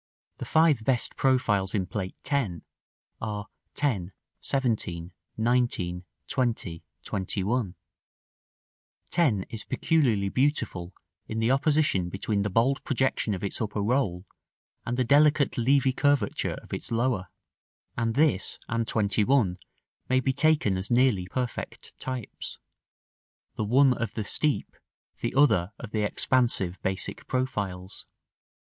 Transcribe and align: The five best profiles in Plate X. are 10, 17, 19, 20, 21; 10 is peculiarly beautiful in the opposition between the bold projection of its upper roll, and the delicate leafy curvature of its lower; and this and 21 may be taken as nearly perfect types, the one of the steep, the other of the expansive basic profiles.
The 0.39 0.45
five 0.45 0.83
best 0.83 1.15
profiles 1.15 1.75
in 1.75 1.85
Plate 1.85 2.15
X. 2.27 2.53
are 3.21 3.45
10, 3.75 4.13
17, 4.39 5.11
19, 5.37 6.03
20, 6.27 6.83
21; 7.03 7.75
10 9.11 9.43
is 9.51 9.63
peculiarly 9.63 10.29
beautiful 10.29 10.95
in 11.27 11.37
the 11.37 11.51
opposition 11.51 12.09
between 12.09 12.41
the 12.41 12.49
bold 12.49 12.83
projection 12.83 13.35
of 13.35 13.43
its 13.43 13.61
upper 13.61 13.79
roll, 13.81 14.25
and 14.87 14.97
the 14.97 15.03
delicate 15.03 15.55
leafy 15.55 15.93
curvature 15.93 16.55
of 16.63 16.73
its 16.73 16.89
lower; 16.89 17.27
and 17.95 18.15
this 18.15 18.57
and 18.67 18.87
21 18.87 19.59
may 20.09 20.19
be 20.19 20.33
taken 20.33 20.77
as 20.77 20.89
nearly 20.89 21.27
perfect 21.27 21.93
types, 21.99 22.57
the 23.55 23.63
one 23.63 23.93
of 23.93 24.15
the 24.15 24.23
steep, 24.23 24.75
the 25.19 25.35
other 25.35 25.73
of 25.77 25.91
the 25.91 26.01
expansive 26.01 26.81
basic 26.81 27.27
profiles. 27.27 28.07